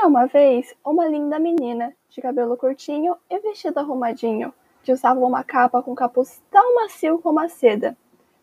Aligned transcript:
Era 0.00 0.08
uma 0.08 0.26
vez 0.26 0.74
uma 0.82 1.06
linda 1.06 1.38
menina, 1.38 1.94
de 2.08 2.22
cabelo 2.22 2.56
curtinho 2.56 3.18
e 3.28 3.38
vestido 3.38 3.80
arrumadinho, 3.80 4.50
que 4.82 4.90
usava 4.90 5.20
uma 5.20 5.44
capa 5.44 5.82
com 5.82 5.94
capuz 5.94 6.42
tão 6.50 6.74
macio 6.76 7.18
como 7.18 7.38
a 7.38 7.50
seda. 7.50 7.94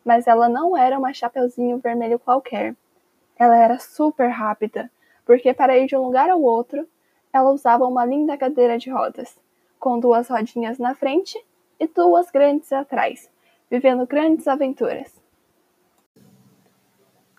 Mas 0.06 0.28
ela 0.28 0.48
não 0.48 0.78
era 0.78 1.00
uma 1.00 1.12
chapeuzinho 1.12 1.80
vermelho 1.80 2.20
qualquer. 2.20 2.76
Ela 3.36 3.58
era 3.58 3.80
super 3.80 4.28
rápida, 4.28 4.92
porque 5.26 5.52
para 5.52 5.76
ir 5.76 5.88
de 5.88 5.98
um 5.98 6.04
lugar 6.04 6.30
ao 6.30 6.40
outro, 6.44 6.88
ela 7.34 7.50
usava 7.50 7.88
uma 7.88 8.06
linda 8.06 8.38
cadeira 8.38 8.78
de 8.78 8.92
rodas, 8.92 9.36
com 9.80 10.00
duas 10.00 10.30
rodinhas 10.30 10.78
na 10.78 10.94
frente 10.94 11.44
e 11.80 11.88
duas 11.88 12.30
grandes 12.30 12.72
atrás, 12.72 13.32
vivendo 13.68 14.06
grandes 14.06 14.48
aventuras. 14.48 15.12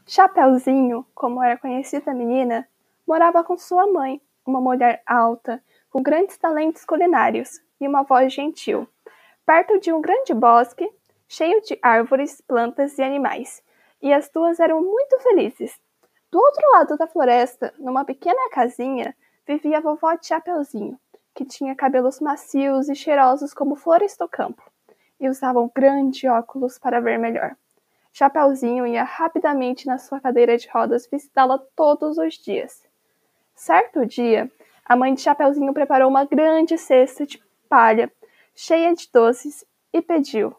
Chapeuzinho, 0.04 1.06
como 1.14 1.40
era 1.40 1.56
conhecida 1.56 2.10
a 2.10 2.14
menina, 2.14 2.66
morava 3.08 3.42
com 3.42 3.56
sua 3.56 3.86
mãe, 3.86 4.20
uma 4.44 4.60
mulher 4.60 5.02
alta, 5.06 5.64
com 5.88 6.02
grandes 6.02 6.36
talentos 6.36 6.84
culinários 6.84 7.58
e 7.80 7.88
uma 7.88 8.02
voz 8.02 8.30
gentil, 8.30 8.86
perto 9.46 9.80
de 9.80 9.90
um 9.90 10.02
grande 10.02 10.34
bosque 10.34 10.86
cheio 11.26 11.62
de 11.62 11.78
árvores, 11.80 12.42
plantas 12.42 12.98
e 12.98 13.02
animais. 13.02 13.62
E 14.02 14.12
as 14.12 14.28
duas 14.28 14.60
eram 14.60 14.82
muito 14.82 15.18
felizes. 15.20 15.80
Do 16.30 16.38
outro 16.38 16.70
lado 16.72 16.98
da 16.98 17.06
floresta, 17.06 17.72
numa 17.78 18.04
pequena 18.04 18.50
casinha, 18.50 19.16
vivia 19.46 19.78
a 19.78 19.80
vovó 19.80 20.14
de 20.14 20.26
Chapeuzinho, 20.26 21.00
que 21.34 21.46
tinha 21.46 21.74
cabelos 21.74 22.20
macios 22.20 22.90
e 22.90 22.94
cheirosos 22.94 23.54
como 23.54 23.74
flores 23.74 24.18
do 24.18 24.28
campo, 24.28 24.62
e 25.18 25.30
usava 25.30 25.60
um 25.60 25.70
grande 25.74 26.28
óculos 26.28 26.78
para 26.78 27.00
ver 27.00 27.18
melhor. 27.18 27.56
Chapeuzinho 28.12 28.86
ia 28.86 29.02
rapidamente 29.02 29.86
na 29.86 29.96
sua 29.96 30.20
cadeira 30.20 30.58
de 30.58 30.68
rodas 30.68 31.08
visitá-la 31.10 31.58
todos 31.74 32.18
os 32.18 32.34
dias. 32.34 32.87
Certo 33.58 34.06
dia, 34.06 34.48
a 34.84 34.94
mãe 34.94 35.12
de 35.12 35.20
Chapeuzinho 35.20 35.74
preparou 35.74 36.08
uma 36.08 36.24
grande 36.24 36.78
cesta 36.78 37.26
de 37.26 37.42
palha 37.68 38.10
cheia 38.54 38.94
de 38.94 39.08
doces 39.12 39.64
e 39.92 40.00
pediu: 40.00 40.54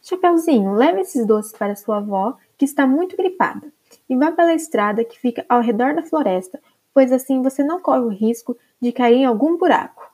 Chapeuzinho, 0.00 0.72
leve 0.72 1.02
esses 1.02 1.26
doces 1.26 1.52
para 1.52 1.76
sua 1.76 1.98
avó, 1.98 2.38
que 2.56 2.64
está 2.64 2.86
muito 2.86 3.18
gripada, 3.18 3.70
e 4.08 4.16
vá 4.16 4.32
pela 4.32 4.54
estrada 4.54 5.04
que 5.04 5.20
fica 5.20 5.44
ao 5.46 5.60
redor 5.60 5.94
da 5.94 6.02
floresta, 6.02 6.58
pois 6.94 7.12
assim 7.12 7.42
você 7.42 7.62
não 7.62 7.82
corre 7.82 8.00
o 8.00 8.08
risco 8.08 8.56
de 8.80 8.90
cair 8.90 9.16
em 9.16 9.26
algum 9.26 9.58
buraco. 9.58 10.10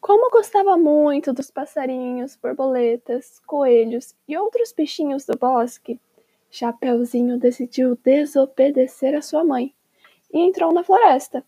Como 0.00 0.30
gostava 0.30 0.78
muito 0.78 1.30
dos 1.30 1.50
passarinhos, 1.50 2.36
borboletas, 2.36 3.38
coelhos 3.46 4.14
e 4.26 4.34
outros 4.34 4.72
bichinhos 4.72 5.26
do 5.26 5.36
bosque, 5.36 6.00
Chapeuzinho 6.58 7.38
decidiu 7.38 7.94
desobedecer 7.94 9.14
a 9.14 9.22
sua 9.22 9.44
mãe 9.44 9.72
e 10.32 10.40
entrou 10.40 10.72
na 10.72 10.82
floresta. 10.82 11.44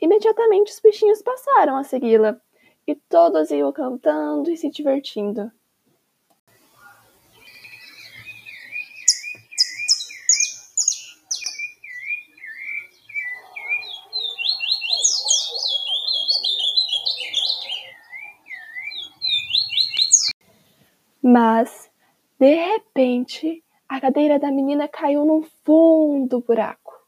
Imediatamente 0.00 0.70
os 0.70 0.78
bichinhos 0.78 1.20
passaram 1.20 1.76
a 1.76 1.82
segui-la 1.82 2.40
e 2.86 2.94
todos 2.94 3.50
iam 3.50 3.72
cantando 3.72 4.48
e 4.48 4.56
se 4.56 4.70
divertindo. 4.70 5.50
Mas, 21.20 21.90
de 22.38 22.54
repente, 22.54 23.64
a 23.88 23.98
cadeira 24.00 24.38
da 24.38 24.50
menina 24.50 24.86
caiu 24.86 25.24
no 25.24 25.42
fundo 25.64 26.28
do 26.28 26.40
buraco. 26.40 26.98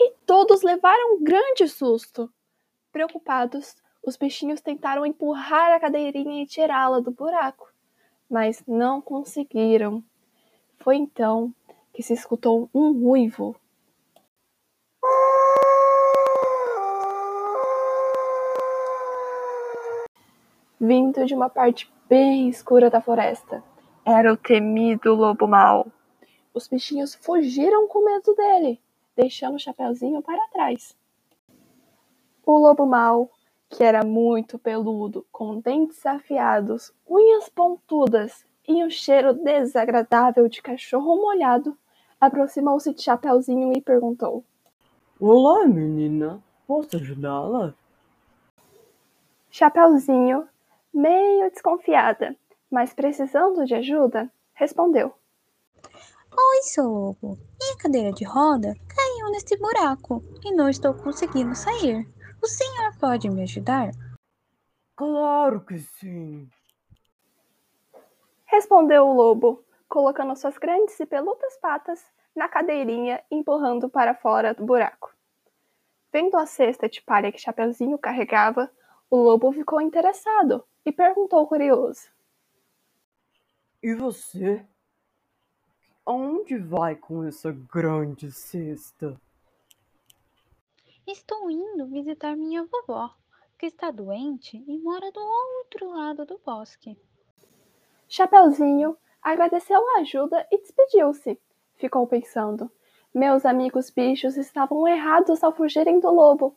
E 0.00 0.12
todos 0.24 0.62
levaram 0.62 1.16
um 1.16 1.22
grande 1.22 1.68
susto. 1.68 2.32
Preocupados, 2.90 3.76
os 4.02 4.16
bichinhos 4.16 4.62
tentaram 4.62 5.04
empurrar 5.04 5.72
a 5.72 5.80
cadeirinha 5.80 6.42
e 6.42 6.46
tirá-la 6.46 7.00
do 7.00 7.10
buraco, 7.10 7.70
mas 8.30 8.64
não 8.66 9.02
conseguiram. 9.02 10.02
Foi 10.78 10.96
então 10.96 11.54
que 11.92 12.02
se 12.02 12.14
escutou 12.14 12.70
um 12.74 12.90
uivo 13.06 13.54
vindo 20.86 21.24
de 21.24 21.34
uma 21.34 21.48
parte 21.48 21.90
bem 22.08 22.48
escura 22.48 22.90
da 22.90 23.00
floresta. 23.00 23.62
Era 24.04 24.32
o 24.32 24.36
temido 24.36 25.14
lobo 25.14 25.48
mau. 25.48 25.86
Os 26.52 26.68
bichinhos 26.68 27.14
fugiram 27.14 27.88
com 27.88 28.04
medo 28.04 28.34
dele, 28.34 28.80
deixando 29.16 29.54
o 29.54 29.58
Chapeuzinho 29.58 30.20
para 30.22 30.46
trás. 30.48 30.96
O 32.44 32.58
lobo 32.58 32.86
mau, 32.86 33.30
que 33.70 33.82
era 33.82 34.04
muito 34.04 34.58
peludo, 34.58 35.26
com 35.32 35.58
dentes 35.58 36.04
afiados, 36.04 36.92
unhas 37.08 37.48
pontudas 37.48 38.44
e 38.68 38.84
um 38.84 38.90
cheiro 38.90 39.32
desagradável 39.32 40.46
de 40.48 40.60
cachorro 40.60 41.16
molhado, 41.16 41.76
aproximou-se 42.20 42.92
de 42.92 43.02
Chapeuzinho 43.02 43.72
e 43.74 43.80
perguntou: 43.80 44.44
Olá, 45.18 45.66
menina. 45.66 46.42
Posso 46.66 46.96
ajudá-la? 46.96 47.74
Chapeuzinho 49.50 50.48
meio 50.94 51.50
desconfiada, 51.50 52.36
mas 52.70 52.94
precisando 52.94 53.64
de 53.64 53.74
ajuda, 53.74 54.30
respondeu: 54.54 55.12
Oi, 55.82 56.62
seu 56.62 56.84
lobo. 56.84 57.36
Minha 57.60 57.76
cadeira 57.78 58.12
de 58.12 58.24
roda 58.24 58.74
caiu 58.88 59.30
neste 59.32 59.56
buraco 59.56 60.22
e 60.44 60.52
não 60.54 60.68
estou 60.68 60.94
conseguindo 60.94 61.54
sair. 61.54 62.06
O 62.40 62.46
senhor 62.46 62.96
pode 63.00 63.28
me 63.28 63.42
ajudar? 63.42 63.90
Claro 64.96 65.64
que 65.64 65.78
sim. 65.78 66.48
Respondeu 68.44 69.08
o 69.08 69.14
lobo, 69.14 69.64
colocando 69.88 70.36
suas 70.36 70.56
grandes 70.58 70.98
e 71.00 71.06
peludas 71.06 71.56
patas 71.56 72.04
na 72.36 72.48
cadeirinha 72.48 73.20
e 73.30 73.36
empurrando 73.36 73.88
para 73.88 74.14
fora 74.14 74.54
do 74.54 74.64
buraco. 74.64 75.12
Vendo 76.12 76.36
a 76.36 76.46
cesta 76.46 76.88
de 76.88 77.02
palha 77.02 77.32
que 77.32 77.40
Chapeuzinho 77.40 77.98
carregava, 77.98 78.70
o 79.10 79.16
lobo 79.16 79.50
ficou 79.52 79.80
interessado 79.80 80.64
e 80.84 80.92
perguntou 80.92 81.46
curioso: 81.46 82.08
E 83.82 83.94
você? 83.94 84.64
Onde 86.06 86.58
vai 86.58 86.96
com 86.96 87.24
essa 87.24 87.50
grande 87.50 88.30
cesta? 88.30 89.18
Estou 91.06 91.50
indo 91.50 91.86
visitar 91.86 92.36
minha 92.36 92.64
vovó, 92.64 93.14
que 93.58 93.66
está 93.66 93.90
doente 93.90 94.62
e 94.66 94.78
mora 94.78 95.10
do 95.10 95.20
outro 95.20 95.90
lado 95.90 96.26
do 96.26 96.38
bosque. 96.44 96.98
Chapeuzinho 98.08 98.96
agradeceu 99.22 99.80
a 99.90 100.00
ajuda 100.00 100.46
e 100.50 100.58
despediu-se. 100.58 101.40
Ficou 101.76 102.06
pensando: 102.06 102.70
meus 103.14 103.46
amigos 103.46 103.90
bichos 103.90 104.36
estavam 104.36 104.88
errados 104.88 105.44
ao 105.44 105.54
fugirem 105.54 106.00
do 106.00 106.10
lobo. 106.10 106.56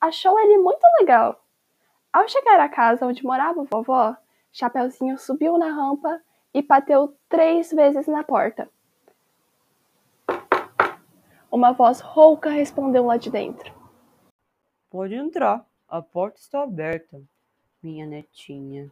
Achou 0.00 0.38
ele 0.38 0.56
muito 0.58 0.84
legal. 1.00 1.44
Ao 2.12 2.26
chegar 2.28 2.58
à 2.58 2.68
casa 2.68 3.06
onde 3.06 3.24
morava 3.24 3.62
a 3.62 3.64
vovó, 3.64 4.16
Chapeuzinho 4.52 5.18
subiu 5.18 5.58
na 5.58 5.70
rampa 5.70 6.20
e 6.54 6.62
bateu 6.62 7.14
três 7.28 7.70
vezes 7.70 8.06
na 8.06 8.24
porta. 8.24 8.68
Uma 11.50 11.72
voz 11.72 12.00
rouca 12.00 12.50
respondeu 12.50 13.06
lá 13.06 13.16
de 13.16 13.30
dentro. 13.30 13.72
Pode 14.90 15.14
entrar, 15.14 15.66
a 15.88 16.00
porta 16.00 16.40
está 16.40 16.62
aberta, 16.62 17.20
minha 17.82 18.06
netinha. 18.06 18.90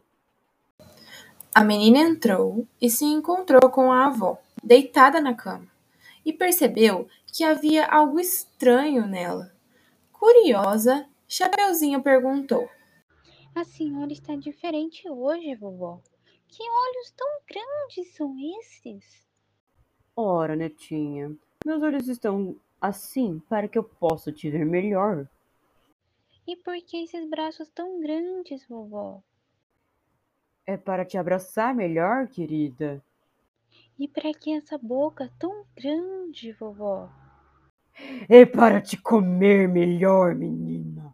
A 1.53 1.63
menina 1.63 1.97
entrou 1.97 2.67
e 2.79 2.89
se 2.89 3.03
encontrou 3.05 3.69
com 3.71 3.91
a 3.91 4.05
avó, 4.05 4.37
deitada 4.63 5.19
na 5.19 5.33
cama, 5.33 5.67
e 6.23 6.31
percebeu 6.31 7.07
que 7.25 7.43
havia 7.43 7.85
algo 7.87 8.19
estranho 8.19 9.07
nela. 9.07 9.51
Curiosa, 10.11 11.07
Chapeuzinho 11.27 12.01
perguntou: 12.01 12.69
A 13.57 13.63
senhora 13.63 14.13
está 14.13 14.35
diferente 14.35 15.09
hoje, 15.09 15.55
vovó. 15.55 15.99
Que 16.47 16.61
olhos 16.61 17.09
tão 17.09 17.27
grandes 17.49 18.13
são 18.13 18.35
esses? 18.59 19.27
Ora, 20.15 20.55
netinha, 20.55 21.35
meus 21.65 21.81
olhos 21.81 22.07
estão 22.07 22.55
assim 22.79 23.39
para 23.49 23.67
que 23.67 23.75
eu 23.75 23.83
possa 23.83 24.31
te 24.31 24.47
ver 24.51 24.63
melhor. 24.63 25.27
E 26.45 26.55
por 26.55 26.75
que 26.85 26.97
esses 26.97 27.27
braços 27.27 27.67
tão 27.71 27.99
grandes, 27.99 28.63
vovó? 28.67 29.23
É 30.63 30.77
para 30.77 31.03
te 31.03 31.17
abraçar 31.17 31.73
melhor, 31.73 32.27
querida. 32.27 33.03
E 33.97 34.07
para 34.07 34.35
que 34.35 34.53
essa 34.53 34.77
boca 34.77 35.33
tão 35.39 35.65
grande, 35.75 36.51
vovó? 36.51 37.09
É 38.29 38.45
para 38.45 38.79
te 38.79 39.01
comer 39.01 39.67
melhor, 39.67 40.35
menina. 40.35 41.06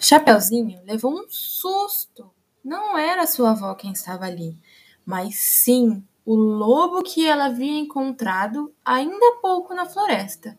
Chapeuzinho 0.00 0.80
levou 0.84 1.12
um 1.12 1.26
susto. 1.28 2.30
Não 2.64 2.96
era 2.96 3.26
sua 3.26 3.50
avó 3.50 3.74
quem 3.74 3.92
estava 3.92 4.26
ali, 4.26 4.56
mas 5.04 5.34
sim 5.36 6.04
o 6.24 6.34
lobo 6.34 7.02
que 7.02 7.26
ela 7.26 7.46
havia 7.46 7.78
encontrado 7.78 8.72
ainda 8.84 9.26
há 9.26 9.40
pouco 9.40 9.74
na 9.74 9.86
floresta, 9.86 10.58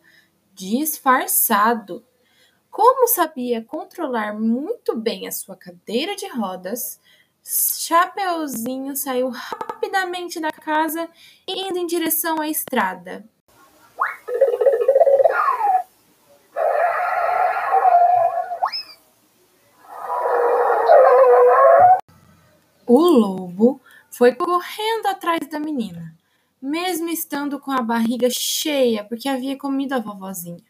disfarçado. 0.54 2.04
Como 2.70 3.08
sabia 3.08 3.64
controlar 3.64 4.38
muito 4.38 4.96
bem 4.96 5.26
a 5.26 5.32
sua 5.32 5.56
cadeira 5.56 6.14
de 6.16 6.26
rodas, 6.28 7.00
Chapeuzinho 7.42 8.94
saiu 8.96 9.28
rapidamente 9.30 10.38
da 10.38 10.52
casa 10.52 11.08
indo 11.46 11.78
em 11.78 11.86
direção 11.86 12.40
à 12.40 12.48
estrada. 12.48 13.24
O 22.92 22.98
lobo 23.06 23.80
foi 24.10 24.34
correndo 24.34 25.06
atrás 25.06 25.48
da 25.48 25.60
menina, 25.60 26.12
mesmo 26.60 27.08
estando 27.08 27.60
com 27.60 27.70
a 27.70 27.80
barriga 27.80 28.28
cheia 28.28 29.04
porque 29.04 29.28
havia 29.28 29.56
comido 29.56 29.92
a 29.92 30.00
vovozinha. 30.00 30.64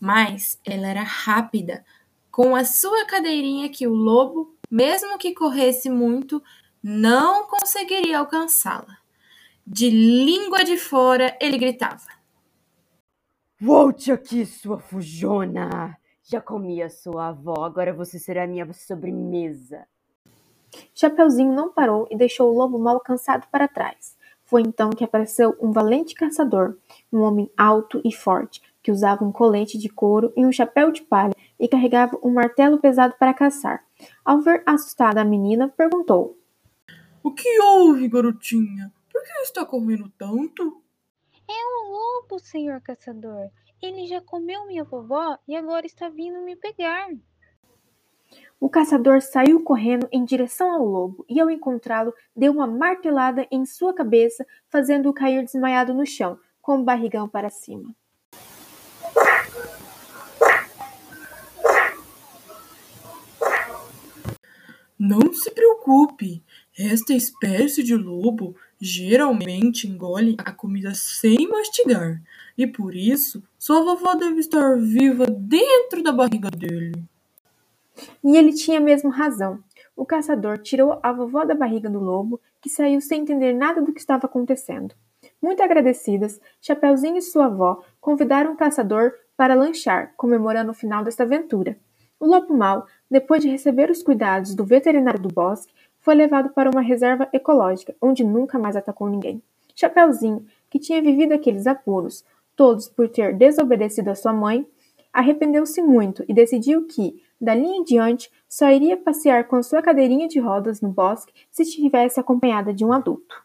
Mas 0.00 0.58
ela 0.64 0.86
era 0.88 1.02
rápida, 1.02 1.84
com 2.30 2.56
a 2.56 2.64
sua 2.64 3.04
cadeirinha 3.04 3.68
que 3.68 3.86
o 3.86 3.92
lobo, 3.92 4.56
mesmo 4.70 5.18
que 5.18 5.34
corresse 5.34 5.90
muito, 5.90 6.42
não 6.82 7.46
conseguiria 7.46 8.20
alcançá-la. 8.20 8.96
De 9.66 9.90
língua 9.90 10.64
de 10.64 10.78
fora, 10.78 11.36
ele 11.42 11.58
gritava: 11.58 12.08
Volte 13.60 14.10
aqui, 14.10 14.46
sua 14.46 14.78
fujona! 14.78 15.94
Já 16.22 16.40
comi 16.40 16.82
a 16.82 16.88
sua 16.88 17.28
avó, 17.28 17.66
agora 17.66 17.92
você 17.92 18.18
será 18.18 18.46
minha 18.46 18.72
sobremesa. 18.72 19.86
Chapeuzinho 20.94 21.52
não 21.52 21.70
parou 21.70 22.06
e 22.10 22.16
deixou 22.16 22.52
o 22.52 22.56
lobo 22.56 22.78
mal 22.78 23.00
cansado 23.00 23.46
para 23.50 23.68
trás. 23.68 24.16
Foi 24.44 24.62
então 24.62 24.90
que 24.90 25.04
apareceu 25.04 25.54
um 25.60 25.72
valente 25.72 26.14
caçador, 26.14 26.76
um 27.12 27.20
homem 27.20 27.50
alto 27.56 28.00
e 28.02 28.10
forte, 28.10 28.62
que 28.82 28.90
usava 28.90 29.22
um 29.22 29.30
colete 29.30 29.76
de 29.76 29.88
couro 29.90 30.32
e 30.34 30.46
um 30.46 30.50
chapéu 30.50 30.90
de 30.90 31.02
palha 31.02 31.34
e 31.60 31.68
carregava 31.68 32.18
um 32.22 32.30
martelo 32.30 32.78
pesado 32.78 33.14
para 33.18 33.34
caçar. 33.34 33.84
Ao 34.24 34.40
ver 34.40 34.62
assustada 34.64 35.20
a 35.20 35.24
menina, 35.24 35.68
perguntou: 35.68 36.38
O 37.22 37.32
que 37.32 37.60
houve, 37.60 38.08
garotinha? 38.08 38.92
Por 39.12 39.22
que 39.22 39.32
está 39.42 39.66
correndo 39.66 40.10
tanto? 40.16 40.82
É 41.46 41.52
o 41.52 41.90
lobo, 41.90 42.38
senhor 42.38 42.80
caçador. 42.80 43.50
Ele 43.82 44.06
já 44.06 44.20
comeu 44.20 44.66
minha 44.66 44.84
vovó 44.84 45.38
e 45.46 45.56
agora 45.56 45.86
está 45.86 46.08
vindo 46.08 46.40
me 46.40 46.56
pegar. 46.56 47.08
O 48.60 48.68
caçador 48.68 49.22
saiu 49.22 49.62
correndo 49.62 50.08
em 50.10 50.24
direção 50.24 50.72
ao 50.72 50.84
lobo 50.84 51.24
e, 51.28 51.38
ao 51.40 51.48
encontrá-lo, 51.48 52.12
deu 52.34 52.52
uma 52.52 52.66
martelada 52.66 53.46
em 53.52 53.64
sua 53.64 53.94
cabeça, 53.94 54.44
fazendo-o 54.68 55.12
cair 55.12 55.44
desmaiado 55.44 55.94
no 55.94 56.04
chão, 56.04 56.38
com 56.60 56.80
o 56.80 56.84
barrigão 56.84 57.28
para 57.28 57.50
cima. 57.50 57.94
Não 64.98 65.32
se 65.32 65.52
preocupe, 65.52 66.42
esta 66.76 67.14
espécie 67.14 67.84
de 67.84 67.94
lobo 67.94 68.56
geralmente 68.80 69.86
engole 69.86 70.34
a 70.36 70.50
comida 70.50 70.92
sem 70.94 71.48
mastigar, 71.48 72.20
e 72.56 72.66
por 72.66 72.96
isso 72.96 73.40
sua 73.56 73.84
vovó 73.84 74.16
deve 74.16 74.40
estar 74.40 74.76
viva 74.76 75.26
dentro 75.26 76.02
da 76.02 76.10
barriga 76.10 76.50
dele. 76.50 77.08
E 78.22 78.36
ele 78.36 78.52
tinha 78.52 78.80
mesmo 78.80 79.10
razão. 79.10 79.58
O 79.96 80.06
caçador 80.06 80.58
tirou 80.58 80.98
a 81.02 81.12
vovó 81.12 81.44
da 81.44 81.54
barriga 81.54 81.90
do 81.90 81.98
lobo, 81.98 82.40
que 82.60 82.68
saiu 82.68 83.00
sem 83.00 83.22
entender 83.22 83.52
nada 83.52 83.82
do 83.82 83.92
que 83.92 84.00
estava 84.00 84.26
acontecendo. 84.26 84.94
Muito 85.40 85.62
agradecidas, 85.62 86.40
Chapeuzinho 86.60 87.16
e 87.16 87.22
sua 87.22 87.46
avó 87.46 87.82
convidaram 88.00 88.52
o 88.52 88.56
caçador 88.56 89.12
para 89.36 89.54
lanchar, 89.54 90.12
comemorando 90.16 90.72
o 90.72 90.74
final 90.74 91.04
desta 91.04 91.22
aventura. 91.22 91.76
O 92.20 92.26
lobo 92.26 92.52
mau, 92.52 92.86
depois 93.10 93.42
de 93.42 93.48
receber 93.48 93.90
os 93.90 94.02
cuidados 94.02 94.54
do 94.54 94.64
veterinário 94.64 95.20
do 95.20 95.28
bosque, 95.28 95.72
foi 96.00 96.14
levado 96.14 96.50
para 96.50 96.70
uma 96.70 96.80
reserva 96.80 97.28
ecológica, 97.32 97.94
onde 98.00 98.24
nunca 98.24 98.58
mais 98.58 98.76
atacou 98.76 99.08
ninguém. 99.08 99.42
Chapeuzinho, 99.74 100.44
que 100.68 100.78
tinha 100.78 101.00
vivido 101.00 101.32
aqueles 101.32 101.66
apuros, 101.66 102.24
todos 102.56 102.88
por 102.88 103.08
ter 103.08 103.34
desobedecido 103.34 104.10
a 104.10 104.14
sua 104.16 104.32
mãe, 104.32 104.66
arrependeu-se 105.18 105.82
muito 105.82 106.24
e 106.28 106.32
decidiu 106.32 106.86
que, 106.86 107.20
dali 107.40 107.66
em 107.66 107.82
diante, 107.82 108.30
só 108.48 108.70
iria 108.70 108.96
passear 108.96 109.48
com 109.48 109.60
sua 109.64 109.82
cadeirinha 109.82 110.28
de 110.28 110.38
rodas 110.38 110.80
no 110.80 110.90
bosque 110.90 111.32
se 111.50 111.62
estivesse 111.64 112.20
acompanhada 112.20 112.72
de 112.72 112.84
um 112.84 112.92
adulto. 112.92 113.42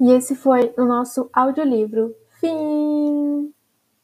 E 0.00 0.12
esse 0.12 0.34
foi 0.34 0.72
o 0.78 0.86
nosso 0.86 1.28
audiolivro. 1.30 2.16
Fim! 2.40 3.52